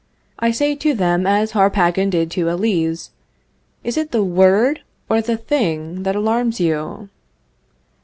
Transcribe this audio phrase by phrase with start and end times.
[0.39, 3.11] I say to them as Harpagon did to Elise,
[3.83, 7.09] Is it the word or the thing that alarms you?